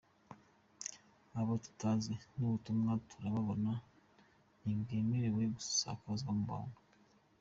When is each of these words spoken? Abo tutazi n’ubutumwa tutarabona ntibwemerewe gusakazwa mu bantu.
Abo 1.39 1.53
tutazi 1.63 2.13
n’ubutumwa 2.35 2.91
tutarabona 3.07 3.71
ntibwemerewe 4.61 5.41
gusakazwa 5.55 6.31
mu 6.39 6.43
bantu. 6.51 6.79